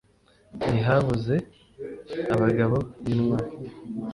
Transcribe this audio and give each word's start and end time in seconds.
Ntihabuze 0.69 1.35
abagabo 2.33 2.77
bintwari 3.03 3.49